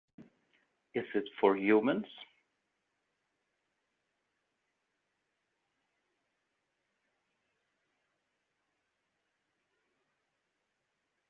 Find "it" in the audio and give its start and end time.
1.13-1.25